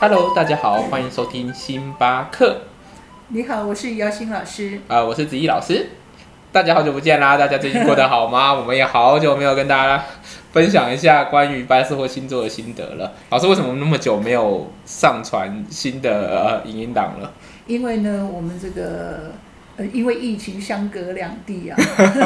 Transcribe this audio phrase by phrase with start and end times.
[0.00, 2.60] Hello，大家好，欢迎收听星巴克。
[3.30, 4.80] 你好，我是姚欣老师。
[4.86, 5.88] 啊、我是子怡老师。
[6.52, 7.36] 大家好久不见啦！
[7.36, 8.54] 大家最近过得好吗？
[8.54, 10.04] 我们也好久没有跟大家
[10.52, 13.12] 分享一下关于白色或星座的心得了。
[13.30, 17.32] 老师，为什么那么久没有上传新的呃影音档了？
[17.66, 19.32] 因为呢，我们这个
[19.78, 21.76] 呃，因为疫情相隔两地啊，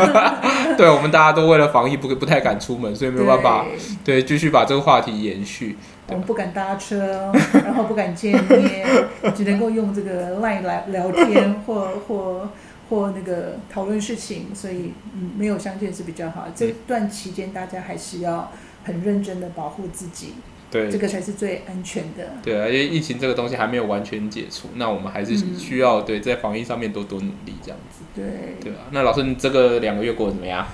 [0.76, 3.64] 对，我们大家都为了防疫不不太敢出门，所以没有办法
[4.02, 4.22] 对。
[4.22, 5.76] 对继续把这个话题延续。
[6.08, 7.30] 我们不敢搭车，
[7.64, 8.86] 然后不敢见面，
[9.34, 12.48] 只能够用这个 LINE 来聊天或或
[12.88, 16.46] 或那个讨论事情，所以嗯，没有相见是比较好。
[16.54, 18.50] 这段期间大家还是要
[18.84, 20.34] 很认真的保护自己，
[20.72, 22.32] 对这个才是最安全的。
[22.42, 28.02] 对啊，因为疫情这个东西还没有完全解除，那我们还是嗯需要对在防疫上面多多努力这样子。
[28.14, 28.24] 对，
[28.60, 30.66] 对啊，那老师，你这个两个月过得怎么样？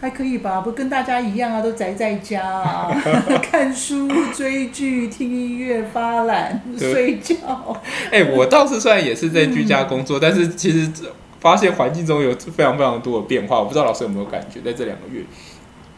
[0.00, 2.90] 还可以吧，不跟大家一样啊，都宅在家啊，
[3.40, 7.36] 看书、追剧、听音乐、发懒、睡觉。
[8.10, 10.90] 哎、我倒是虽然也是在居家工作， 但是其实
[11.38, 13.60] 发现环境中有非常非常多的变化。
[13.60, 15.22] 我不知道老师有没有感觉，在这两个月，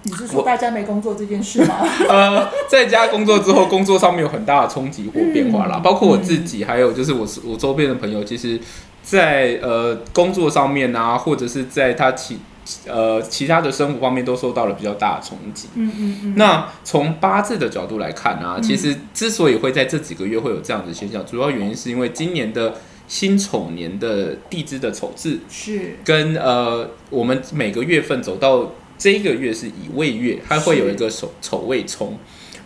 [0.05, 1.77] 你是说大家没工作这件事吗？
[2.09, 8.61] 呃，在家工作之后，工作上面有很大的冲击或变化啦，嗯包括我自己，还有就是我我周边的朋友，其实
[9.03, 12.39] 在呃工作上面啊，或者是在他其
[12.87, 15.69] 呃其他的生活方面，都受到了比较大的冲击。
[15.75, 16.35] 嗯嗯嗯。
[16.37, 22.75] 那从八字的角度来看啊，嗯其实之所以会在这几个月会有这样的现象，主要原因是因为今年的
[23.09, 32.19] 辛丑年的地支的丑字，是跟呃我们每个月份走到这一个月是乙未月，它会有一个丑丑未冲。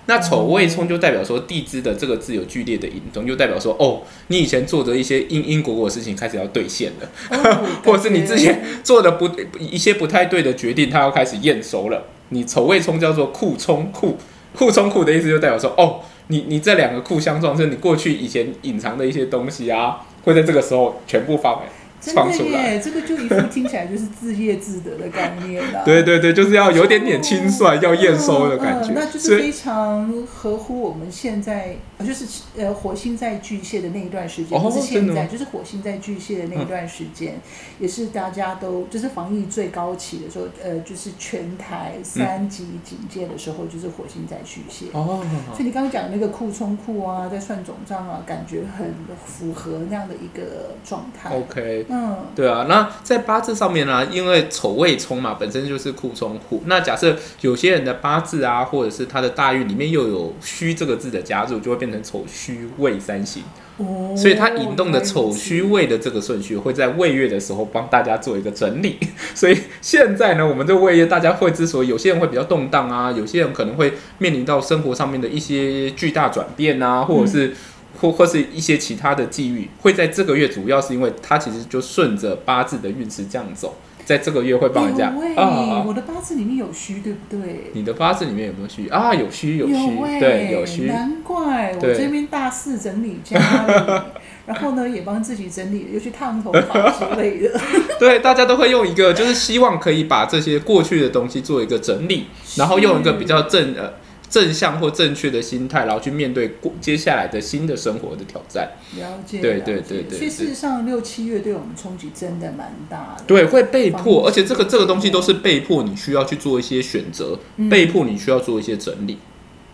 [0.06, 7.10] 那丑未冲就代表说地支的这个字有剧烈的引动，就代表说哦，你以前做的一些因因果果的事情开始要兑现了。
[7.30, 12.06] 哦 或者是你之前做的不一些不太对的决定，它要开始验收了。
[12.30, 14.16] 你丑未冲叫做库冲库，
[14.54, 21.62] 库冲库的意思就代表说，哦，你你这两个库相撞，就是你过去以前隐藏的一些东西啊，会在这个时候全部放
[22.00, 22.50] 真放出来。
[22.50, 25.82] 的耶，这个就一副听起来就是自业自得的概念 啦。
[25.84, 28.90] 对对对，就是要有点点清算，要验收的感觉。
[28.90, 32.24] 嗯嗯那就是非常合乎我们现在，呃就是
[32.56, 37.40] 呃火星在巨蟹的那一段时间，哦不是现在，就是火星在巨蟹的那一段时间，
[37.78, 44.86] 也是大家都就是防疫最高期的时候，呃，就是全台三级警戒的时候，就是火星在巨蟹。
[44.92, 48.92] 哦，所以你刚刚讲的那个库冲库啊，在算总账啊，感觉很
[49.26, 51.34] 符合那样的一个状态。
[51.36, 51.86] OK。
[51.90, 56.62] 嗯，对啊，那在八字上面呢、因为丑未冲嘛，本身就是库冲库。
[56.66, 63.42] 那假设有些人的八字啊，或者是他的大运里面又有虚这个字的加入，就会变成丑虚未三星。
[63.78, 68.98] 哦，所以它引动的丑戌原来如此未的这个顺序会在未月的时候帮大家做一个整理。
[69.34, 77.54] 所以现在呢，我们这未月大家会之所以有些人会比较动荡啊，有些人可能会面临到生活上面的一些巨大转变啊，或者是。
[78.00, 85.84] 或或是一些其他的际遇，会在这个月，主要是因为它其实就顺着八字的运势这样走，在这个月会帮人家、啊。
[85.86, 87.70] 我的八字里面有虚，对不对？
[87.72, 89.14] 你的八字里面有没有虚啊？
[89.14, 90.86] 有虚有戌，欸对，有虚。
[90.86, 94.02] 难怪我这边大肆整理家里，
[94.46, 97.60] 然后呢也帮自己整理，又去烫头发之类的。
[97.98, 103.92] 对，大家都会用一个，就是希望可以把这些过去的东西做一个整理，然后用一个比较正呃
[104.30, 108.72] 正向或正确的心态，然后去面对过接下来的新的生活的挑战。
[108.96, 113.24] 了解，对对对对所以事实上六七月对我们冲击真的蛮大的。
[113.26, 119.18] 对，会被迫，而且这个这个东西都是被迫，你需要去做一些选择，嗯被迫你需要做一些整理。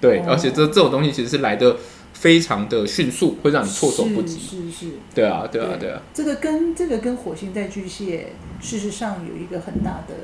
[0.00, 1.76] 对，哦而且这这种东西其实是来的
[2.12, 4.38] 非常的迅速，会让你措手不及。
[4.38, 10.14] 是是是，对啊，对啊，对啊，这个跟这个跟火星在巨蟹，事实上有一个很大的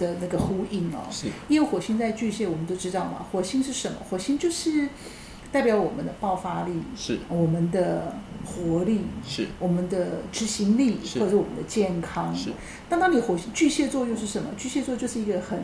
[0.00, 1.06] 的那个呼应哦。
[1.10, 3.98] 是因为火星在巨蟹，我们都知道嘛，火星是什么？
[4.08, 4.88] 火星就是
[5.52, 12.34] 代表我们的爆发力、是我们的活力、是我们的执行力，或者是我们的健康。
[12.34, 12.50] 是，
[12.88, 14.48] 那当你火星巨蟹座又是什么？
[14.56, 15.62] 巨蟹座就是一个很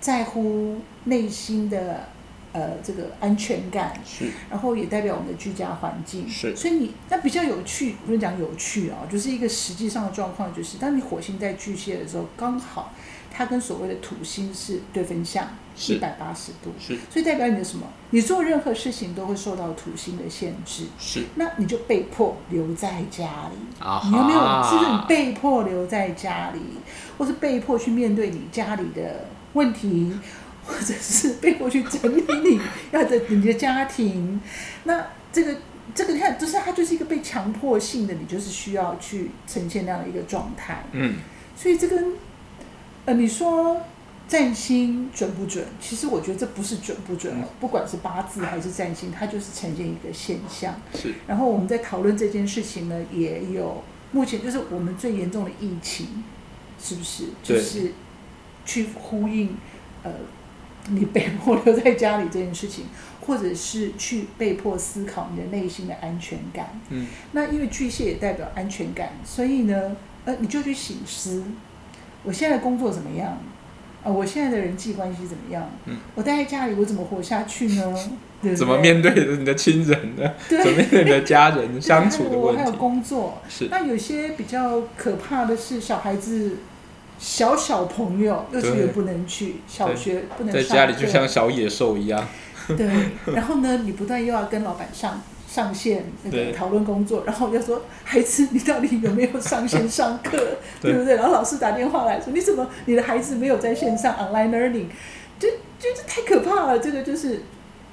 [0.00, 2.08] 在乎内心的
[2.52, 6.28] 呃这个安全感，是然后也代表我们的居家环境。
[6.28, 12.92] 是所以你那比较有趣，不是讲有趣啊，就是一个实际上的状况，就是当你火星在巨蟹的时候，刚好
[13.36, 15.44] 它跟所谓的土星是对分相，
[15.88, 17.84] 一百八十度，是所以代表你的什么？
[18.10, 23.84] 你做任何事情都会受到土星的限制，是那你就被迫留在家里。
[23.84, 24.38] 啊你有没有？
[24.38, 26.60] 哈是不是你被迫留在家里，
[27.18, 30.12] 或是被迫去面对你家里的问题，
[30.64, 32.60] 或者是被迫去整理你
[32.92, 34.40] 要的你的家庭？
[34.84, 35.56] 那这个
[35.92, 40.84] 这个你看，就是它就是一个被强迫性的，你就是需要去呈现那样的一个状态。
[40.92, 41.16] 嗯，
[41.56, 42.12] 所以这跟
[43.06, 43.80] 呃，你说
[44.26, 45.64] 占星准不准？
[45.80, 50.74] 其实我觉得这不是准不准，嗯不管是八字还是占星，它就是呈现一个现象。
[50.94, 56.24] 是然后我们在讨论这件事情呢，也有目前就是我们最严重的疫情，
[56.80, 57.24] 是不是？
[57.42, 57.92] 就对是
[58.64, 59.56] 去呼应
[60.02, 60.10] 呃，
[60.88, 62.86] 你被迫留在家里这件事情，
[63.26, 66.80] 或者是去被迫思考你的内心的安全感。
[66.88, 71.44] 嗯，那因为巨蟹也代表安全感，所以呢，呃，你就去醒思，
[72.24, 73.38] 我现在的工作怎么样？
[74.02, 75.66] 啊、我现在的人际关系怎么样？
[75.86, 77.94] 嗯，我待在家里，我怎么活下去呢？
[78.42, 80.30] 对对怎么面对你的亲人呢？
[80.46, 82.72] 对怎么面对你的家人相处的我 还有？
[82.72, 86.58] 工作，是那有些比较可怕的是，小孩子、
[87.18, 92.26] 小小朋友，幼稚对园不能去，小学不能在上家里就像小野兽一样。
[92.76, 92.86] 对，
[93.34, 95.22] 然后呢，你不断又要跟老板上
[95.54, 100.36] 上线那个讨论工作，然后要说孩子，你到底有没有上线上课，
[100.82, 100.90] 对。
[100.94, 101.14] 对不对？
[101.14, 104.86] 然后老师打电话来说，你怎么你的孩子没有在线上 online learning，
[105.38, 105.48] 就
[105.78, 107.42] 就这太可怕了，这个就是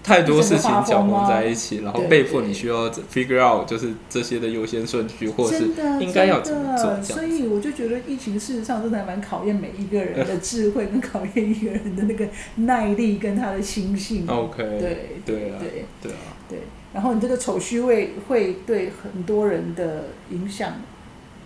[0.04, 5.66] 太多事情搅和发疯啊在一起，然后被迫你需要 figure out 就是这些的优先顺序，或者是
[6.00, 7.02] 应该要怎么做。
[7.04, 14.26] 所以我就觉得疫情事实上真的还蛮考验每一个人的智慧，跟考验一个人的那个耐力跟他的心性。
[14.28, 16.18] OK，对对啊，对对啊，
[16.50, 16.60] 对，
[16.94, 20.74] 然后你这个丑虚位会对很多人的影响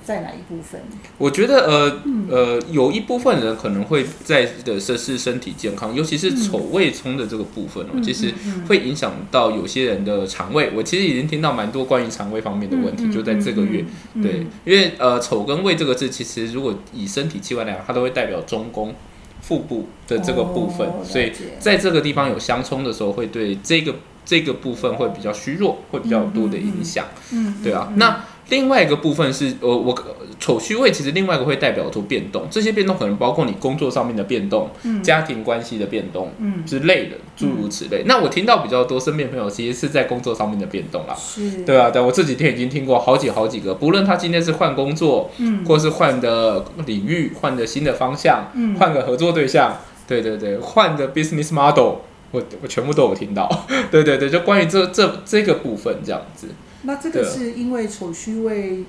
[0.04, 0.82] 在哪一部分？
[1.18, 8.32] 我觉得呃嗯呃，有一部分人可能会在的是是身体健康，尤其是嗯丑胃冲的这个部分哦，嗯其实
[8.68, 10.72] 会影响到有些人的肠胃。
[10.76, 13.84] 我其实已经听到蛮多关于肠胃方面的问题，嗯就在这个月。，
[14.14, 18.94] 嗯对，，因为呃，丑跟胃这个字，其实如果以身体器官来讲，它都会代表中宫、
[19.42, 27.88] 腹部的这个部分，哦所以在这个地方有相冲的时候，会对这个这个部分会比较虚弱，会比较有多的影响，嗯，对啊。
[27.92, 29.96] 嗯那另外一个部分是，呃，我
[30.40, 35.02] 丑虚位其实另外一个会代表出变动，这些变动可能包括你工作上面的变动、嗯。
[35.02, 36.64] 家庭关系的变动嗯。
[36.64, 38.04] 之类的，诸如此类。
[38.06, 41.16] 那我听到比较多身边朋友其实是在工作上面的变动啦。
[41.16, 45.66] 是，对啊，对，我这几天已经听过好几好几个，不论他今天是换工作，嗯。
[45.66, 48.76] 或是换的领域、换的新的方向、嗯。
[48.76, 49.76] 换个合作对象，
[50.08, 51.96] 对对对，换的 business model，
[52.36, 53.50] 我我全部都有听到。
[53.90, 56.48] 对对对，就关于这这这个部分这样子。
[56.84, 58.84] 那这个是因为丑虚位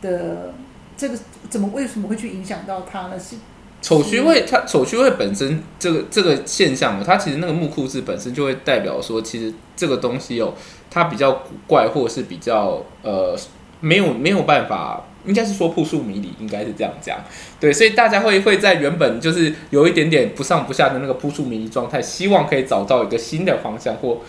[0.00, 0.54] 的
[0.96, 1.18] 这个
[1.50, 3.18] 怎么为什么会去影响到他呢？
[3.18, 3.36] 是
[3.82, 10.54] 丑虚位，它丑虚位本身这个这个现象，它其实那个木库字本身就会代表说，其实这个东西哦，
[10.90, 13.36] 它比较古怪，或者是比较呃
[13.80, 17.18] 没有没有办法，应该是说扑朔迷离，应该是这样讲。
[17.58, 24.20] 对，所以大家会会在原本就是有一点点不上不下的那个扑朔迷离状态，希望可以找到一个新的方向或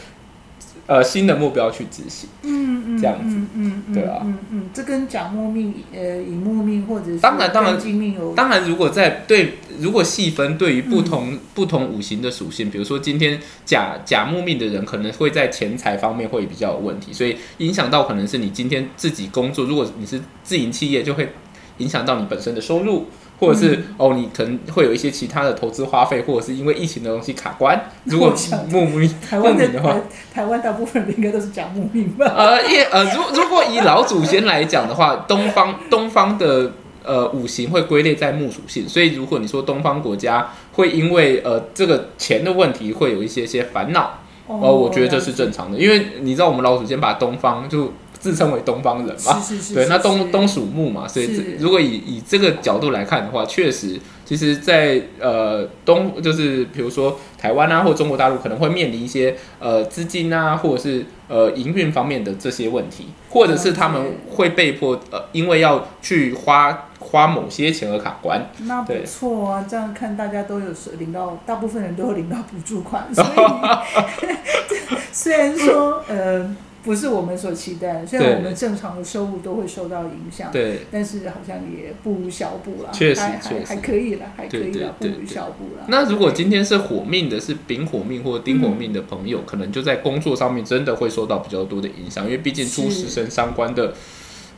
[0.88, 2.30] 呃新的目标去执行。
[2.44, 21.34] 嗯嗯这样子嗯嗯嗯对啊嗯嗯，这跟甲木命呃乙木命或者是当然当然庚金命有当然，如果在对，如果细分对于不嗯同、不同五行的属性，比如说今天甲甲木命的人，可能会在钱财方面会比较有问题，所以影响到可能是你今天自己工作，如果你是自营企业，就会
[21.80, 23.08] 影响到你本身的收入。
[23.40, 27.80] 或者是、嗯哦，你可能会有一些其他的投资花费，或者是因为疫情的东西卡关。
[28.06, 30.02] 如果我想木命 台湾的话台
[30.34, 32.26] 台湾大部分人应该都是讲木命吧？
[32.36, 36.72] 呃，也呃，如如果以老祖先来讲的话， 东方东方的
[37.04, 68.46] 呃五行会归类在木属性，所以如果你说东方国家会因为呃这个钱的问题会有一些些烦恼，哦，我觉得这是正常的，因为你知道我们老祖先把东方就自称为东方人嘛，对，是是是是那东东属木嘛，所以如果以以这个角度来看的话，确实，其实在，呃东就是比如说台湾啊或中国大陆可能会面临一些呃资金啊或者是呃营运方面的这些问题，或者是他们会被迫呃因为要去花花某些钱而卡关。
[68.66, 70.66] 那不对错啊，这样看大家都有
[71.00, 74.28] 领到，大部分人都有领到补助款，所以
[75.14, 76.54] 虽然说呃
[76.84, 85.86] 不是我们所期待的，虽然我们正常的收入都会受到影响，对，但是好像也不如小补啦，确实还还还可以了，还可以了，不无对对对小补了。
[85.88, 93.94] 那如果今天是火命的，是丙火命或丁火命的朋友，可能就在工作上面真的会受到比较多的影响，因为毕竟出是食神相关的。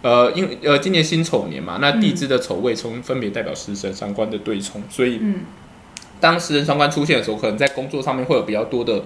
[0.02, 5.42] 呃，因为呃，今年辛丑年嘛，那嗯地支的丑未冲分别代表食神三官的对冲，所以嗯，
[6.20, 9.04] 当食神三官出现的时候，可能在工作上面会有比较多的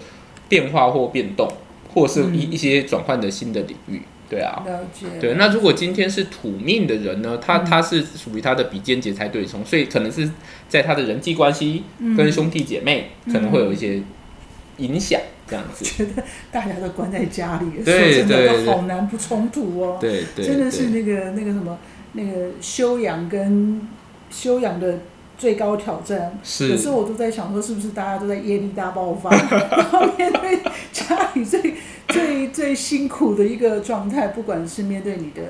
[0.49, 1.47] 变化或变动，
[1.93, 4.01] 或者是一、嗯一些转换的新的领域。
[4.29, 5.07] 对啊，了解。
[5.19, 5.33] 对。
[5.33, 10.29] 那如果今天是土命的人呢，他嗯他是属于他的比肩劫财对冲，所以可能是
[10.69, 14.01] 在他的人际关系嗯跟兄弟姐妹嗯可能会有一些
[14.77, 15.19] 影响，
[15.51, 15.85] 这样子。
[15.85, 19.97] 觉得大家都关在家里，对说真的对都好难不冲突哦。
[19.99, 21.77] 对对，真的是那个那个什么
[22.13, 23.87] 那个修养跟
[24.31, 24.99] 修养的
[25.37, 26.31] 最高挑战。
[26.31, 29.29] 有是时候我都在想说，是不是大家都在业力大爆发，
[29.69, 30.59] 然后面对
[30.93, 31.75] 家里最
[32.07, 35.41] 最最辛苦的一个状态，不管是面对你的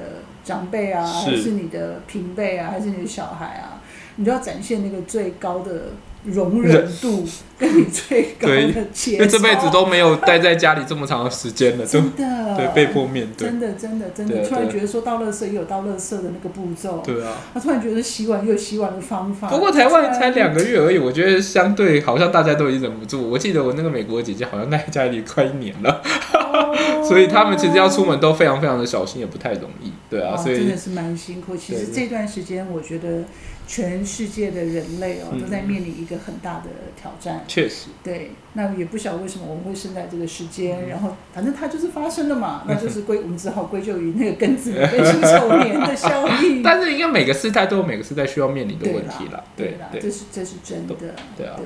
[0.44, 3.82] 长辈啊，还是你的平辈啊，还是你的小孩啊，
[4.16, 5.94] 你都要展现那个最高的
[6.26, 17.38] 容忍度，跟你最高对的节因为这辈子都没有待在家里这么长的时间了，真的对被迫面对真，的真的真的，突然觉得说到垃圾也有到垃圾的那个步骤，对啊。
[17.54, 19.50] 他突然觉得洗碗也有洗碗的方法。
[19.50, 23.30] 不过台湾才两个月而已，我觉得相对好像大家都已经忍不住。
[23.30, 26.02] 我记得我那个美国的姐姐好像待在家里快一年了，
[26.34, 26.76] 哦
[27.08, 29.92] 所以他们其实要出门都非常非常的小心，也不太容易。
[30.10, 31.56] 对啊，哦所以真的是蛮辛苦。
[31.56, 33.24] 其实对这段时间，我觉得
[33.72, 36.66] 全世界的人类哦，嗯都在面临一个很大的
[37.02, 37.46] 挑战。
[37.48, 46.62] 确实对，那也不晓得为什么我们会生在这个时间，嗯然后反正它就是发生了嘛，那就是归我们只好归咎于那个庚子年跟辛丑年的效应。
[46.68, 49.42] 但是应该每个时代都有每个时代需要面临的问题啦。
[49.56, 50.94] 对啦，这，是这是真的。
[51.38, 51.66] 对啊对，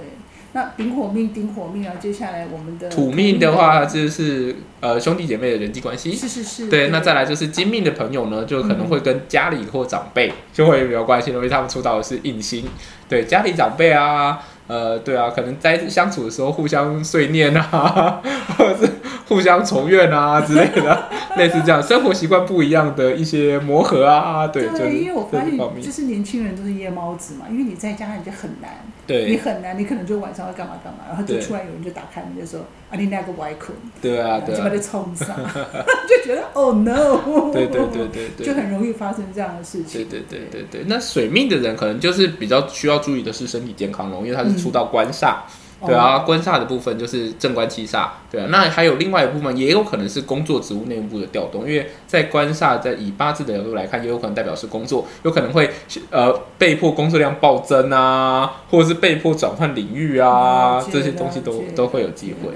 [0.56, 6.16] 那丙火命丁火命啊，接下来我们的土命的话就是呃兄弟姐妹的人际关系。
[6.16, 12.64] 是是是，对，那再来就是金命的朋友呢，就可能会跟家里或长辈就会有关系，因为他们出道的是印星，
[13.10, 18.22] 对家里长辈啊，呃，对啊，可能在相处的时候互相碎念啊，
[18.58, 18.90] 或者是
[19.28, 20.95] 互相仇怨啊之类的，
[21.38, 28.72] 类似这样，生活习惯不一样的一些磨合啊， 对，就是因为我发现就，是年轻人都是夜猫子嘛，因为你在家你就很难，
[29.06, 29.30] 对。
[29.30, 34.58] 你，很难，你可能就晚上要干嘛干嘛，然后就对突然有人就打开门就说啊你那个歪困，对啊，对啊。
[34.58, 35.27] 就把，你冲上，
[36.08, 40.10] 就觉得 oh no，对对对对对，就很容易发生这样的事对情。
[40.10, 45.44] 对对对对对，那水命的人可能就是比较需要注意的是身体健康咯，因为他是出到官煞，哦
[45.86, 55.70] 对啊，官煞的部分就是正官七煞，对啊，那还有另外一部分也有可能是工作职务内部的调动，因为在官煞在以八字的角度来看，也有可能代表是工作，有可能会
[56.10, 62.50] 呃被迫工作量暴增啊，或者是被迫转换领域啊这些东西都都会有机会，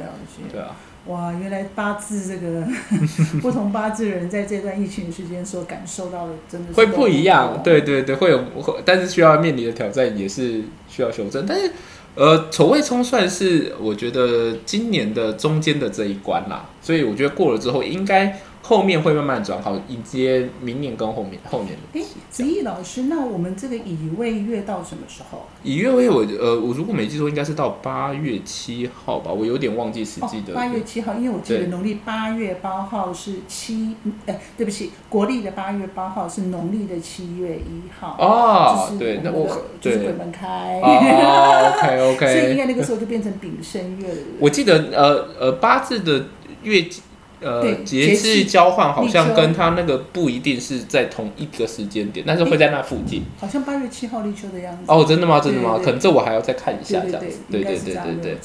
[0.51, 0.75] 对啊，
[1.07, 2.63] 哇，原来八字这个
[3.41, 11.45] 不同八字人在这段疫情的时间所感受到的，真的是会不一样，同对对对，会有，会但是需要面临的挑战也是需要修正。
[11.47, 11.71] 但是，
[12.19, 25.47] 呃，丑未冲算是我觉得今年的中间的这一关啦，所以我觉得过了之后，应该后面会慢慢转好，迎接明年跟后面后年的哎，子毅老师，那我们这个乙未月到什么时候？
[25.63, 30.53] 乙月为我呃，我如果没记错，应该是到八月七号吧，我有点忘记实际的。
[30.53, 38.15] 哦八月七号，因为我记得农历八月八号是七，哎，对不起，国历的八月八号是农历的七月一号。
[38.19, 39.47] 哦就，是对，那我
[39.81, 40.79] 就是鬼门开。
[40.83, 44.17] 哦，OK 所以应 OK，该那个时候就变成丙申月了。
[44.39, 46.25] 我记得呃呃八字的
[46.63, 46.85] 月
[47.41, 53.23] 呃节节气气交换好像跟他那个不一定是在同一个时间点，但是会在那附近。
[53.39, 54.83] 好像八月七号立秋的样子。
[54.87, 55.39] 哦，真的吗？
[55.39, 55.79] 真的吗？
[55.83, 57.39] 可能这我还要再看一下，这样子。
[57.49, 58.37] 对，对对对对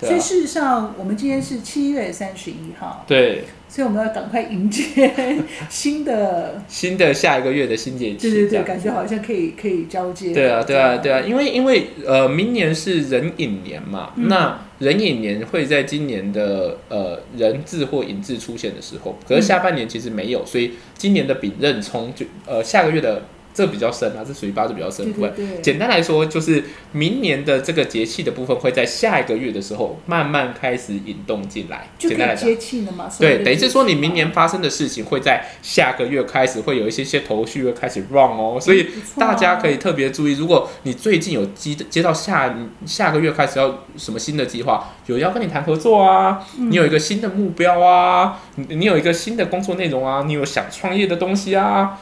[0.00, 4.84] 所以事实上，我们今天是七月三十一号，对，所以我们要赶快迎接
[5.70, 10.34] 新的，新的下一个月的新节气，对对对，感觉好像可以可以交接。
[10.34, 23.22] 对啊，对啊，对啊，因为因为呃，明年是壬寅年嘛，嗯那壬寅年会在今年的呃壬字或寅字出现的时候，可是下半年其实没有，所以今年的丙壬冲就呃下个月的
[23.54, 25.32] 这比较深啊，这属于八字比较深的部分。
[25.34, 31.88] 对对对，简单来说，就是明年的这个节气的部分会在下一个月的时候慢慢开始引动进来。
[31.98, 33.10] 就可以简单来讲，接气了嘛。
[33.18, 42.56] 对，等于是说你明年发生的事情会在下个月开始会有一些些头绪会开始 run 哦，所以大家可以特别注意，如果你最近有接接到下
[42.86, 51.98] 下个月开始要什么新的计划，有人要跟你谈合作啊，嗯你有一个新的目标啊，你你有一个新的工作内容啊，你有想创业的东西啊。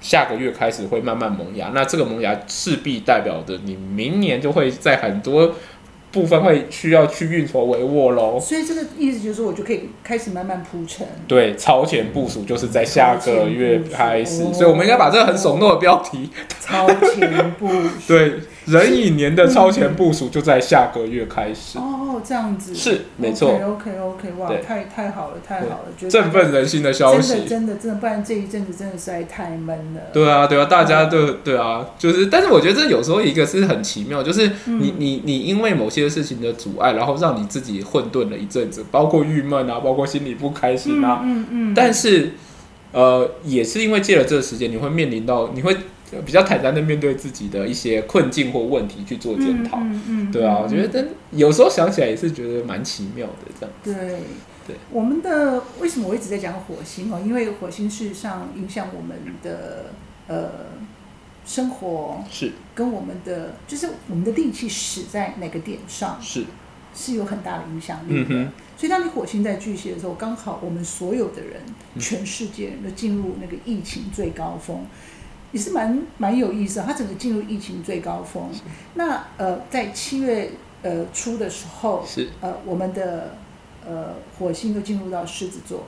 [0.00, 5.54] 下个月开始会慢慢萌芽，那这个萌芽势必代表着你明年就会在很多
[6.10, 8.40] 部分会需要去运筹帷幄喽。
[8.40, 11.06] 所以这个意思就是说，我就可以开始慢慢铺陈。
[11.28, 17.88] 对，超前部署就是在下个月开始，所以我们应该把这个很耸动的标题，超前部署。
[18.08, 18.40] 对，
[18.70, 27.48] 壬寅年的超前部署就在下个月开始，哦，这样子是没错，OK OK，哇，太太好了，太好了，觉得振奋人心的消真的息。
[27.48, 30.00] 真的真的，不然这一阵子真的实在太闷了。
[30.12, 42.32] 对啊，对啊，大家都对啊，就是，但是我觉得这有时候一个是很奇妙，就是嗯你你你因为某些事情的阻碍，然后让你自己混沌了一阵子，包括郁闷啊，包括心里不开心啊，嗯嗯，但是，
[42.92, 45.76] 呃，也是因为借了这个时间，你会面临到，你会
[46.24, 49.78] 比较坦然的面对自己的一些困境或问题去做检讨。
[49.80, 53.74] 嗯嗯，对啊，我觉得真有时候想起来也是觉得蛮奇妙的这样。
[53.82, 54.18] 对。
[54.66, 57.18] 对，我们的为什么我一直在讲火星哦？
[57.24, 59.86] 因为火星事实上影响我们的
[60.28, 60.50] 呃
[61.46, 62.22] 生活。
[62.30, 62.52] 是。
[62.74, 66.44] 跟我们的就是我们的力气使在哪个点上是，
[66.94, 68.26] 是有很大的影响力的。
[68.28, 71.62] 嗯，所以当你火星在巨蟹的时候，刚好我们所有的人，
[71.94, 72.00] 嗯。
[72.00, 74.84] 全世界人都进入那个疫情最高峰，
[75.52, 76.86] 也是蛮蛮有意思的。
[76.86, 78.50] 它整个进入疫情最高峰。
[78.94, 80.52] 那呃，在七月
[80.82, 83.34] 呃初的时候，是呃，我们的
[83.86, 85.84] 呃火星就进入到狮子座。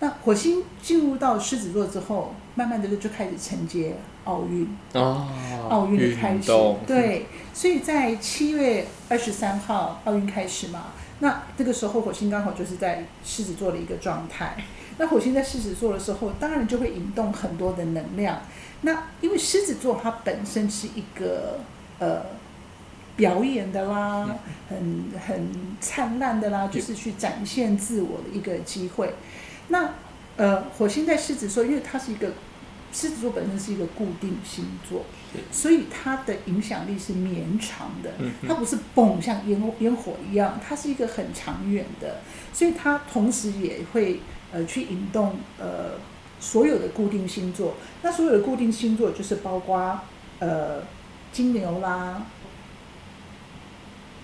[0.00, 5.26] 那火星进入到狮子座之后，慢慢的就就开始承接奥运，哦，
[5.70, 6.50] 奥运的开始，
[6.86, 10.86] 对，所以在七月二十三号奥运开始嘛，
[11.20, 14.56] 那这个时候火星刚好就是在狮子座的一个状态。
[14.98, 18.40] 那火星在狮子座的时候，当然就会引动很多的能量。
[18.84, 21.60] 那因为狮子座它本身是一个
[21.98, 22.22] 呃
[23.16, 24.36] 表演的啦，
[24.68, 25.50] 很很
[25.80, 29.14] 灿烂的啦，就是去展现自我的一个机会。
[29.68, 29.94] 那
[30.36, 32.32] 呃，火星在狮子座，因为它是一个
[32.92, 35.04] 狮子座本身是一个固定星座，
[35.52, 38.12] 所以它的影响力是绵长的，
[38.46, 42.20] 它不是嘣像烟烟火一样，它是一个很长远的，
[42.52, 44.20] 所以它同时也会
[44.52, 45.92] 呃去引动呃
[46.44, 47.74] 所有的固定星座。
[48.02, 50.00] 那所有的固定星座就是包括
[50.40, 50.82] 呃
[51.32, 52.26] 金牛啦、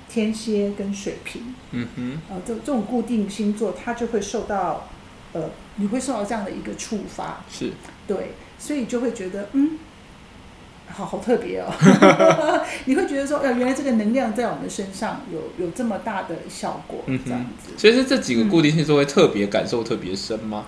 [0.09, 1.55] 天蝎跟水瓶。
[1.71, 4.89] 嗯哼，呃，这这种固定星座，它就会受到，
[5.33, 7.73] 呃，你会受到这样的一个触发，是。
[8.07, 9.79] 对，所以就会觉得，嗯，
[10.89, 11.73] 好好特别哦，
[12.85, 20.67] 你会觉得说，呃，原来这个能量在我们身上有有这么大的效果，嗯这样哼子，所以是这几个固定星座会特别感受特别深吗？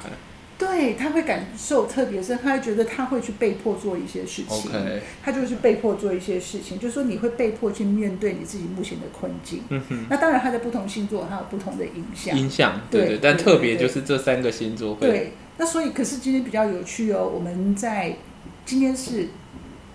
[0.67, 9.63] 还对，他会感受特别深，他会觉得他会去被迫做一些事情 OK，他就是被迫做一些事情，就是说你会被迫去面对你自己目前的困境。
[9.69, 12.37] 嗯哼，那当然，他在不同星座，他有不同的影响。
[12.39, 18.17] 影响对但对特别就是这三个星座会对，那所以可是今天比较有趣哦，我们在
[18.65, 19.29] 今天是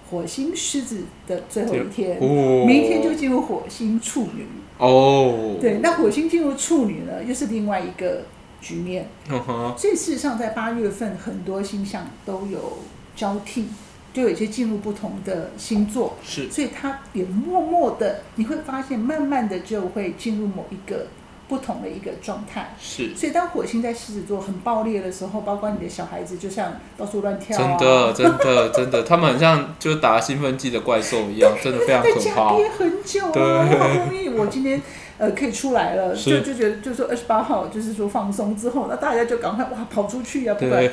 [0.09, 4.45] 火星狮子的最后一天，哦，明天就进入火星处女。
[4.77, 8.25] 哦，对，那火星进入处女呢，又是另外一个
[8.61, 9.09] 局面。
[9.29, 12.79] 嗯哼，所以事实上，在八月份很多星象都有
[13.15, 13.67] 交替，
[14.13, 21.07] 就有些进入不同的星座，是所以它也默默的，你会发现，慢慢的就会进入某一个
[21.47, 22.75] 不同的一个状态。
[22.79, 23.15] 是。
[23.15, 32.55] 所以当火星在狮子座很爆裂的时候，包括你的小孩子，就像到处乱跳、真啊，的，真的，真的，他们很像就是打兴奋剂的怪兽一样， 真的非常在家可怕。
[32.57, 34.81] 憋很久啊，对好不容易我今天
[35.17, 40.89] 呃可以出来了，就就觉得就是说二十八号就是说放松之后，那大家就赶快哇跑出去啊，不管，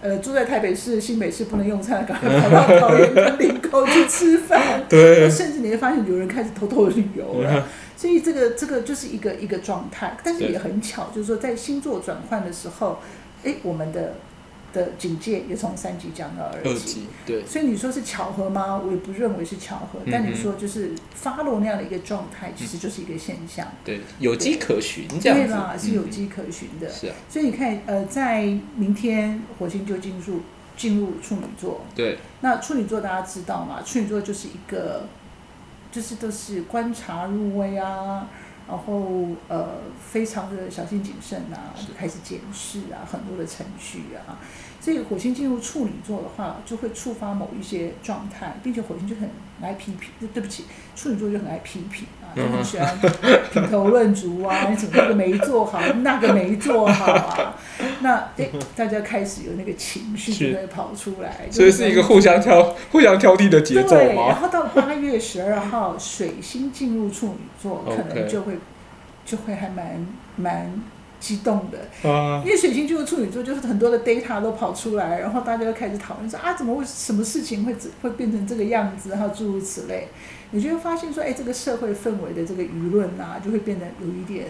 [0.00, 7.66] 呃住在台北市、新北市不能用餐，赶快 跑到桃园跟林口去吃饭， 对，甚至你会发现有人开始偷偷的旅游了。
[7.96, 12.98] 所以这个这个就是一个一个状态，但是也很巧，就是说在星座转换的时候，
[13.42, 14.14] 哎，我们的
[14.72, 16.68] 的警戒也从三级降到二级。
[16.68, 18.80] 二级，对，所以你说是巧合吗？
[18.84, 19.98] 我也不认为是巧合。
[20.04, 23.66] 嗯但你说就是发落那样的一个状态，其实就是一个现象。
[23.84, 26.88] 对，有迹可循这样子，对啦，是有嗯迹可循的。
[26.90, 28.44] 是啊，所以你看，呃，在
[28.76, 30.40] 明天火星就进入
[30.76, 31.80] 进入处女座。
[31.94, 33.82] 对，那处女座大家知道嘛？
[33.82, 35.08] 处女座就是一个，
[35.90, 38.28] 就是都是观察入微啊，
[38.68, 44.38] 然后呃非常的小心谨慎啊就，开始检视啊，很多的程序啊。
[44.86, 49.28] 所以火星进入处女座的话，就会触发某一些状态，并且火星就很
[49.60, 52.96] 爱批评，对对不起，处女座就很爱批评啊，就很喜欢
[53.52, 57.56] 评头论足啊，你怎么这个没做好，那个没做好啊，
[57.98, 64.34] 那诶，大家开始有那个情绪是就会跑出来，所以是一个互相挑、互相挑剔的节奏对，然吗？
[64.36, 68.58] 后到八月十二号，水星进入处女座，可能就会
[69.24, 70.80] 就会还蛮蛮
[71.18, 80.08] 激动的，啊，因为水星进入处女座，就是很多的 data 都跑出来，然后大家就开始讨论说啊，怎么会什么事情会会变成这个样子，然后诸如此类，
[80.50, 84.46] 你就会发现说，哎，这个社会氛围的这个舆论啊，就会变得有一点。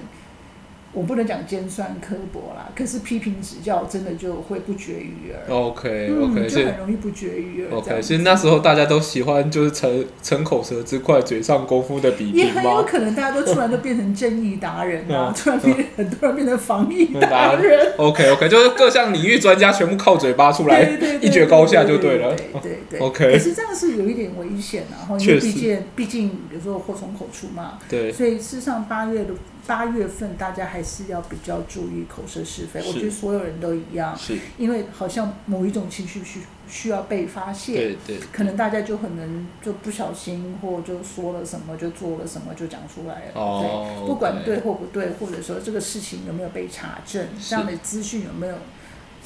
[0.96, 5.54] 我不能讲尖酸刻薄啦，可是批评指教真的就会不绝于耳。
[5.54, 7.76] OK 嗯 OK，就很容易不绝于耳。
[7.76, 12.82] OK，样其实那时候大家都喜欢就是逞逞口舌之快、嘴上功夫的比拼也很有？
[12.85, 20.80] 可能大家都突然都变成正义达人啊嗯，突然变很多人变成防疫达达人，OK OK，就是各项领域专家全部靠嘴巴出来
[21.20, 22.35] 一决高下就对了。
[22.35, 29.35] 对对对 OK 可是这样是有一点危险啊，然后因为毕竟毕竟有时候祸从口出嘛，对，所以事实上八月的
[29.66, 32.81] 八月份大家还是要比较注意口舌是非。
[32.81, 37.74] 是我觉得所有人都一样，是，因为好像某一种情绪需需要被发泄。
[37.74, 43.33] 对对，可能大家就可能就不小心，或就说了什么，就做了什么，就讲出来了。
[43.35, 48.57] 哦对，不管对或不对，或者说这个事情有没有被查证，这样的资讯有没有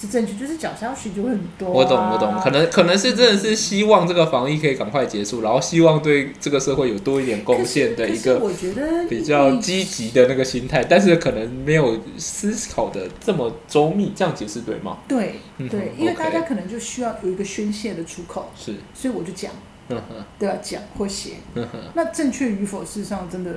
[0.01, 1.73] 是正确，就是脚下去就会很多、啊。
[1.75, 14.99] 我懂，我懂，可能可能是真的是希望这个防疫可以赶快结束，然后希望对这个社会有多一点贡献的一个我觉得比较疫积极的那个心态，但是可能没有思考的这么周密，这样解释对吗？
[15.07, 19.53] 对嗯对，因为大家可能就需要有一个宣泄的出口，是，所以我就讲，
[19.91, 20.57] 嗯哼，对吧？
[20.63, 23.57] 讲或写，嗯哼，那正确与否，事实上真的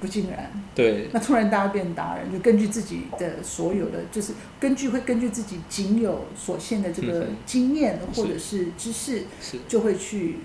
[0.00, 0.50] 不尽然。
[0.74, 9.58] 对，那突然大家变达人，就根据自己的所有的，就是根据会根据自己仅有所限的这个经验或者是知识，是。
[9.66, 10.36] 就会去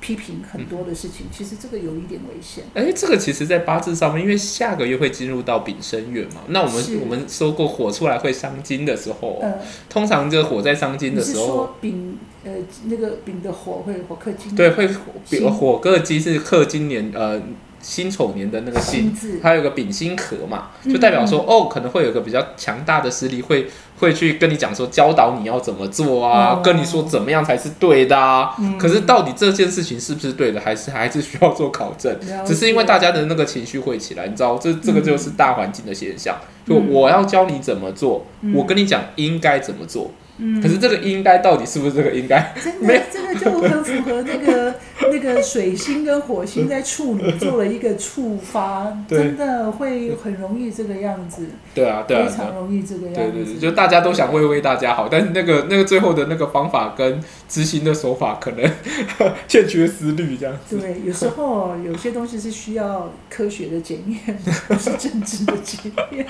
[0.00, 1.26] 批评很多的事嗯情。
[1.32, 2.64] 其实这个有一点危险。
[2.74, 9.54] 哎，这个其实，在八字上面，因为下个月会进入到丙申月嘛，那我们我们说过火出来会伤金的时候，呃，
[9.88, 12.52] 通常这个火在伤金的时候，说丙呃
[12.84, 14.54] 那个丙的火会火克金？
[14.54, 14.86] 对，会
[15.28, 17.42] 比辛火克金是克今年呃
[17.86, 23.68] 辛丑年的那个辛辛，字，还有个丙辛壳嘛，嗯就代表说、哦，可能会有个比较强大的势力会
[24.00, 26.60] 会去跟你讲说，教导你要怎么做啊，哦。
[26.64, 28.54] 跟你说怎么样才是对的啊。
[28.58, 28.76] 嗯。
[28.76, 32.18] 可是到底这件事情是不是对的，还是还是需要做考证。
[32.44, 36.36] 只是因为大家的那个情绪会起来，你知道，这这个就是大环境的现象。
[36.66, 38.52] 就嗯我要教你怎么做，嗯。
[38.52, 40.60] 我跟你讲应该怎么做，嗯。
[40.60, 42.52] 可是这个应该到底是不是这个应该？
[42.60, 53.20] 真没这个就很符合那个那个水星跟火星在处女 做了一个触发，真的会很容易这个样子，对啊，对啊，非常容易这个样子。
[53.32, 58.70] 对对对，就大家都想为为大家好，但是那个那个最后的那个方法跟执行的手法可能
[59.46, 60.78] 欠缺思虑，这样子。
[60.78, 66.26] 对，有时候有些东西是需要科学的检验，不是政治的检验。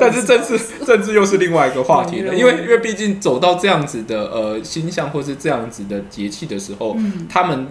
[0.00, 7.68] 但是政治政治又是另外一个话题了，因为因为毕竟走到这样子的呃星象或是这样子的节气的时候，嗯，他们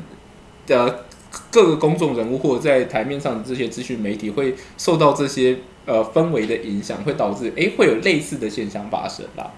[0.68, 1.06] 的
[1.52, 9.52] 各个公众人物或者在台面上的这些资讯媒体会受到这些呃氛围的影响，会导致诶会有类似的现象发生啦。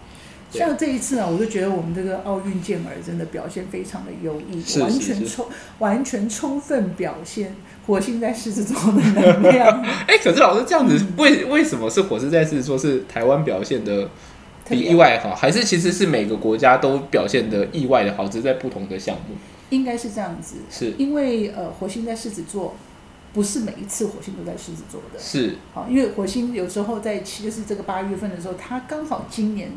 [0.52, 5.00] 像这一次呢，我就觉得我们这个奥运健儿真的表现非常的优异，完是是。
[5.00, 5.46] 是全充
[5.80, 7.56] 完全充分表现
[7.88, 11.14] 火星在狮子座的能量， 哎、可是老师这样子，嗯。
[11.16, 14.10] 为为什么是火星在狮子座是台湾表现的
[14.68, 19.36] 比意外好，还是其实是每个国家都表现的意外的好，只是在不同的项目？
[19.72, 20.94] 应该是这样子，是。
[21.00, 22.76] 因为呃，火星在狮子座，
[23.34, 25.20] 不是每一次火星都在狮子座的。
[25.20, 25.56] 是。
[25.74, 29.72] 好，因为火星有时候在七，就是这个八月份的时候，它刚好今年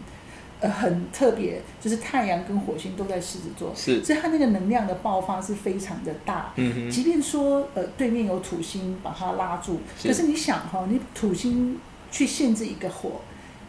[0.61, 6.53] 呃很特别，就是太阳跟火星都在狮子座，是，所以它那个能量的爆发是非常的大。
[6.57, 10.09] 嗯哼，即便说呃对面有土星把它拉住，是。
[10.09, 11.79] 可是你想哈，你土星
[12.11, 13.21] 去限制一个火，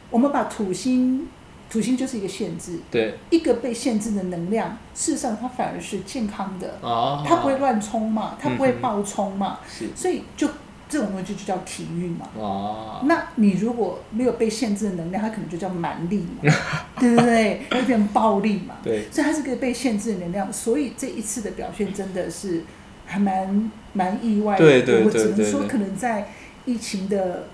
[0.09, 1.27] 我们把土星，
[1.69, 3.15] 土星就是一个限制，对。
[3.29, 9.89] 一个被限制的能量，事实上它反而是健康的，啊，它不会乱冲嘛，它不会嗯哼爆冲嘛，是。
[9.95, 10.47] 所以就
[10.87, 12.29] 这种东西就叫体育嘛。
[12.37, 16.51] 哦，那你如果没有被限制的能量，它可能就叫蛮力嘛，
[16.99, 17.65] 对不对？
[17.71, 18.75] 会变成暴力嘛。
[18.83, 19.09] 对。
[19.11, 22.63] 所以它是个被限制的能量，所以这一次的表现真的是
[23.05, 24.63] 还蛮蛮意外的。
[24.63, 26.29] 对对我只能说，可能在
[26.65, 27.47] 疫情的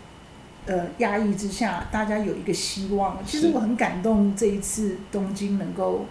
[0.66, 3.18] 呃压抑之下，大家有一个希望。
[3.26, 6.06] 其实我很感动，这一次东京能够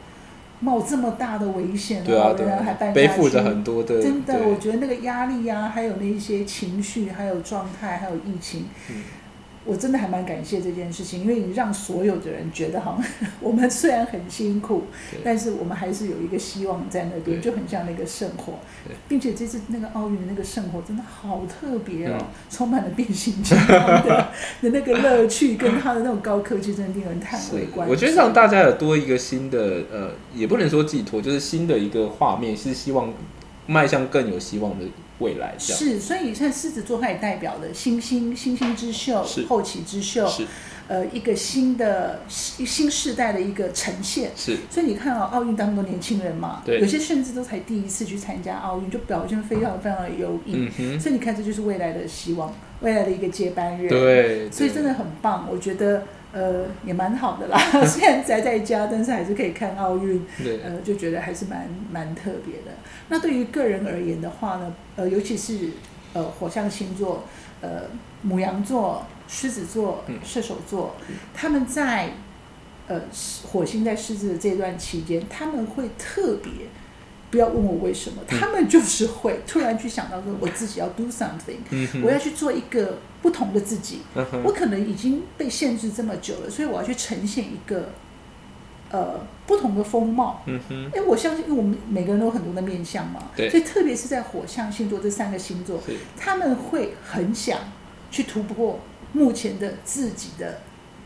[0.61, 8.97] 冒这么大的危险，对啊对然后还啊办，下背负着很多的，真的，我觉得那个压力呀、还有那一些情绪，还有状态，还有疫情，嗯
[9.65, 14.85] 我真的还蛮感谢这件事情，因为你让所有的人觉得好像 我们虽然很辛苦，
[15.23, 18.55] 但是我们还是有一个希望在那边，就很像那个圣火。
[18.87, 22.27] 对，并且这次那个奥运的那个圣火真的好特别哦，嗯。
[22.49, 24.29] 充满了变形金刚的
[24.63, 27.93] 的 那个乐趣，跟它的那种高科技，真的令人叹为观止。
[27.93, 33.13] 我觉得让大家有多一个新的呃，也不能说寄托，就是新的一个画面，是希望
[33.67, 34.85] 迈向更有希望的
[35.21, 35.79] 未来，这样。
[35.79, 40.45] 是，所以像狮子座，它也代表了星星、星星之秀是、后起之秀，是。
[40.89, 44.33] 呃，一个新的新新世代的一个呈现。
[44.35, 44.57] 是。
[44.69, 46.81] 所以你看啊、奥运当中年轻人嘛，对。
[46.81, 50.55] 有些甚至都才第一次去参加奥运，就表现非常非常的优异。
[50.55, 54.51] 嗯哼，所以你看，这就是未来的希望，未来的一个接班人。，对，对。
[54.51, 56.03] 所以真的很棒，我觉得
[56.33, 57.59] 呃也蛮好的啦。
[57.85, 62.77] 虽然宅在家，但是还是可以看奥运，对呃，就觉得还是蛮蛮特别的。
[63.09, 65.71] 那对于个人而言的话呢，呃，尤其是
[66.13, 67.25] 呃火象星座，
[67.61, 67.83] 呃
[68.23, 70.95] 母羊座、狮子座嗯、射手座，
[71.35, 72.11] 他们在
[72.87, 73.01] 呃
[73.51, 76.53] 火星在狮子的这段期间，他们会特别。
[77.31, 78.39] 不要问我为什么，嗯。
[78.39, 84.01] 他们就是会突然去想到说，我自己要 do something，、嗯，我要去做一个不同的自己。
[84.15, 87.91] 嗯我可能已经被限制这么久了，所以我要去呈现一个
[88.91, 90.43] 呃不同的风貌。
[90.47, 95.81] 嗯哼，因为我相信，因为我们每个人都有很多的面相嘛，所以特别是在火象星座这三个星座，
[96.17, 97.61] 他们会很想
[98.11, 98.81] 去突破
[99.13, 100.61] 目前的自己的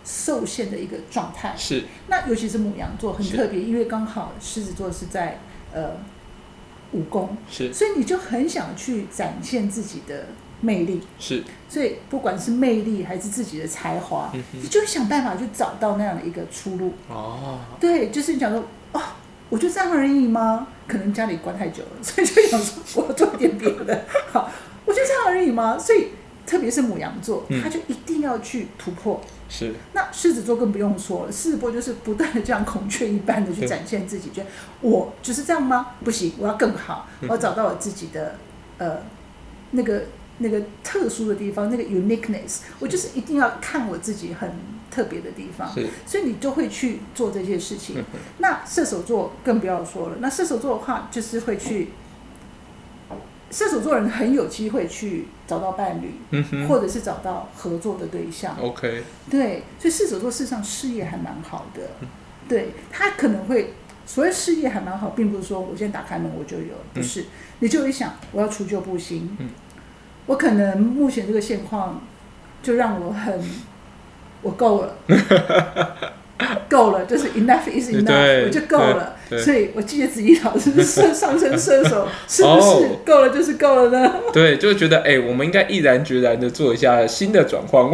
[0.04, 1.54] 受限的一个状态。
[1.56, 1.84] 是。
[2.08, 5.40] 那尤其是母羊座很特别，因为刚好狮子座是在
[5.72, 5.92] 呃
[6.94, 10.28] 五宫，是所以你就很想去展现自己的
[10.60, 11.02] 魅力。
[11.18, 16.94] 是，所以不管是魅力还是自己的才华，嗯哼，你就想办法去找到那样的一个出路。
[17.08, 19.00] 哦，对，就是你想说，哦，
[19.50, 20.68] 我就这样而已吗？
[20.86, 24.04] 可能家里关太久了，所以就想说我要做点别的。
[24.32, 24.50] 好，
[24.84, 25.78] 我就这样而已吗？
[25.78, 26.08] 所以
[26.46, 29.20] 特别是母羊座，嗯他就一定要去突破。
[29.48, 34.48] 是那狮子座更不用说了，狮子座就是不断的这样孔雀一般的去展现自己，觉得
[34.80, 35.88] 我就是这样吗？
[36.02, 38.36] 不行，我要更好，嗯我要找到我自己的
[38.78, 39.02] 呃
[39.72, 40.04] 那个
[40.38, 44.50] 那个特殊的地方，那个 uniqueness，我就是一定要看我自己很
[44.90, 47.98] 特别的地方，是，所以你就会去做这些事情。
[47.98, 48.04] 嗯
[48.38, 51.90] 那射手座更不要说了，那射手座的话就是会去。
[53.54, 58.56] 射手座人很有机会去找到伴侣，嗯或者是找到合作的对象。
[58.60, 61.82] ，OK，对，所以射手座事实上事业还蛮好的，
[62.48, 67.26] 对他可能会所谓事业还蛮好，并不是说我现在打开门我就有，不是，
[67.60, 69.50] 你就会想我要除旧布新，嗯。
[70.26, 72.02] 我可能目前这个现况
[72.60, 73.38] 就让我很
[74.42, 74.96] 我够了，
[76.68, 82.66] 够了，就是 enough is enough，我就够了，所以我记得子怡老师射上升射手 是不是？
[82.66, 82.82] 哦。
[83.04, 84.14] 够了就是够了呢？
[84.32, 87.90] 对，就觉得哎、我们应该毅然决然的做一下新的转换。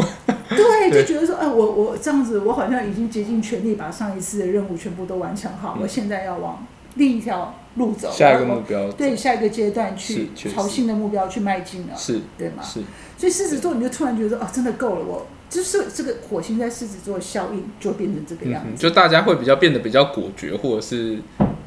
[0.48, 1.02] 对，对。
[1.04, 5.82] 就觉得说，哎、我我这样子，我好像已经竭尽全力把上一次的任务全部都完成好，嗯。
[5.82, 12.62] 我现在要往另一条路走，下一个我目标对下一个阶段去朝新的目标去迈进了，是对吗？
[12.62, 12.80] 是。
[13.16, 18.80] 所以狮子座你就突然觉得说，哦，真的够了，我就是这个火星在狮子座的效应就变成这个样子。
[18.80, 21.18] 就大家会比较变得比较果决，或者是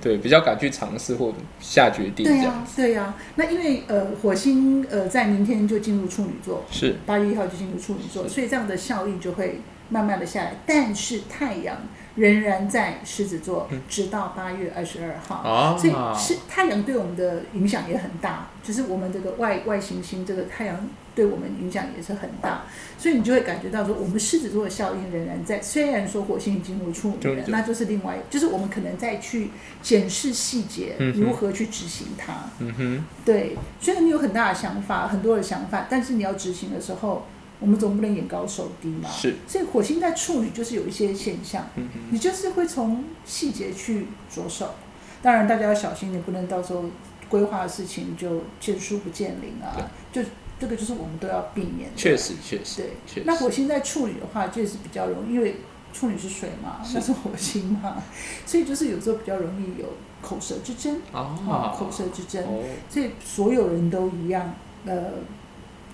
[0.02, 2.68] 对比较敢去尝试或下决定这对呀、样。
[2.76, 10.56] 对呀、那因为呃，火星呃在明天就进入处女座，是八月一号就进入处女座，所以这样的效应就会慢慢的下来。
[10.66, 11.78] 但是太阳
[12.16, 15.36] 仍然在狮子座，直到八月二十二号。
[15.36, 22.64] 啊所以是太阳对我们的影响也很大，就是我们这个外外行星这个太阳对我们影响也是很大，
[22.98, 25.62] 所以你就会感觉到说，我们狮子座的效应仍然在。
[25.62, 29.50] 虽然说火星已经入处女了，那就是另外，就是我们可能再去
[29.82, 32.34] 检视细节，如何去执行它。
[32.60, 37.26] 嗯哼，对，虽然你有很大的想法，很多的想法，但是你要执行的时候，
[37.60, 39.10] 我们总不能眼高手低嘛。
[39.10, 44.74] 是，所以火星在处女就是有一些现象，嗯，你就是会从细节去着手。
[45.22, 46.86] 当然，大家要小心，你不能到时候
[47.30, 49.90] 规划的事情就见树不见林啊。
[50.12, 50.22] 就
[50.64, 51.96] 这个就是我们都要避免的。
[51.98, 52.90] 确实确实对。
[53.06, 53.24] 确实。
[53.26, 55.58] 那火星在处女的话，就是比较容易，因为
[55.92, 58.02] 处女是水嘛，那是火星嘛，
[58.48, 59.88] 所以就是有时候比较容易有
[60.22, 62.42] 口舌之争啊，啊，口舌之争。
[62.46, 64.54] 哦，所以所有人都一样。
[64.86, 64.96] 呃，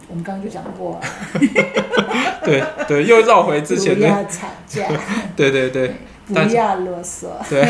[0.07, 1.01] 我们刚刚就讲过啊，
[2.45, 4.87] 对对，又绕回之前的， 不要吵架，
[5.35, 5.95] 对对对
[6.33, 7.27] 不要啰嗦。
[7.49, 7.61] 对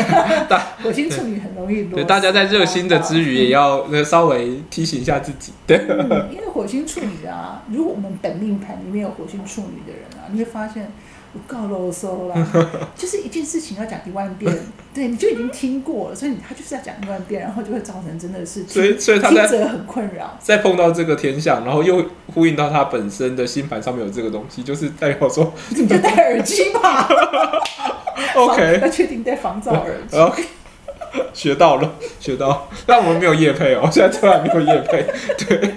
[0.48, 1.94] 大 火星处女很容易啰嗦。
[1.96, 5.52] 对，大家在热心的之余，也要呃稍微提醒一下自己。
[5.66, 10.90] 对，嗯，因为火星处女啊，如果我们本命盘里面有火星处女的人啊，你会发现
[11.32, 12.34] 我够啰嗦啦，
[12.96, 14.52] 就是一件事情要讲一万遍，
[14.92, 20.36] 对，你就已经听过了，所以你他就是要讲一万遍，然后就会造成真的是 所以所以他在者很困扰。
[20.40, 27.08] 再碰到这个天象，然后又呼应到他本身的星盘上面有这个东西，就是代表说你就戴耳机吧
[28.34, 30.16] ，OK 要确定戴防噪耳机。
[30.16, 30.44] OK，
[31.32, 32.68] 学到了，学到了。
[32.84, 35.06] 但我们没有夜配哦，现在突然没有夜配。
[35.46, 35.74] 对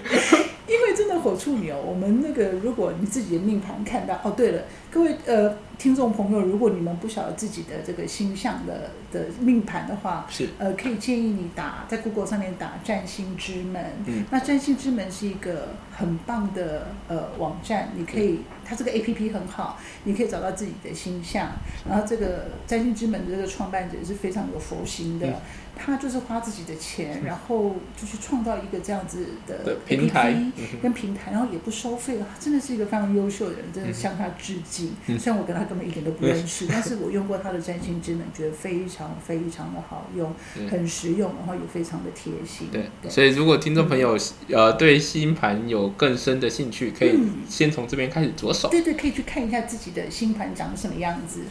[0.65, 13.83] 因为真的火处女哦，我们那个如果你自己的命盘看到哦，对了，各位呃听众朋友，如果你们不晓得自己的这个星象的的命盘的话，是，呃，可以建议你打在 Google 上面打“占星之门”。
[14.05, 14.23] 嗯。
[14.29, 21.49] 那占星之门是一个很棒的呃网站，你可以它这个 A P P 很好，你可以找到自己的星象。
[21.89, 25.33] 然后这个占星之门的这个创办者是非常有佛心的，嗯。
[25.75, 30.31] 他就是花自己的钱，然后就去创造一个这样子的的平台。
[30.31, 30.51] APP
[30.83, 34.93] 跟平台，然后也不收费了，真的是一个非常优秀的人，真的向他致敬。
[35.07, 35.17] 嗯。
[35.17, 42.67] 虽然我跟他根本一点都不认识， 但是我用过他的占星之门，觉得非常非常的好用，嗯很实用，然后也非常的贴心。
[42.71, 44.17] 对，所以如果听众朋友
[44.49, 47.29] 呃对星盘有更深的兴趣，可以嗯。
[47.47, 48.69] 先从这边开始着手。
[48.69, 51.41] 对对，可以去看一下自己的星盘长什么样子，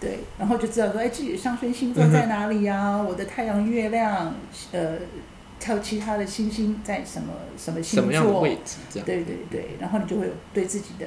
[0.00, 4.34] 对，然后就知道说，哎，自己的上升星座在哪里呀、我的太阳、月亮，
[4.72, 4.96] 呃，
[5.62, 8.02] 还有其他的星星在什么什么星座？
[8.02, 8.76] 什么样的位置？
[8.90, 11.06] 这样对对对，然后你就会有对自己的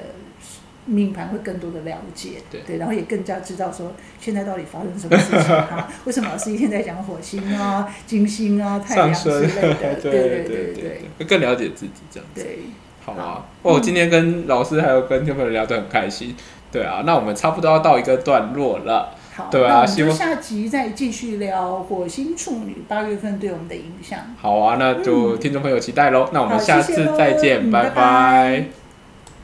[0.86, 5.90] 命盘会更多的了解，对然后也更加知道说现在到底发生什么事情啊？
[6.04, 9.94] 为什么老师一天在讲火星啊、金星啊、太阳之类的？
[10.00, 12.42] 对对对对对对，会更了解自己这样子。
[12.42, 12.58] 对，
[13.04, 16.36] 好啊我，哦，今天跟老师还有跟听众朋友聊得很开心。
[16.70, 19.14] 对啊，那我们差不多要到一个段落了。
[19.36, 24.18] 好，对啊那我们就希望下集再继续聊火星处女八月份对我们的影响。
[24.40, 26.28] 好啊，那就听众朋友期待喽。
[26.32, 28.64] 那我们下次再见，拜嗯拜拜拜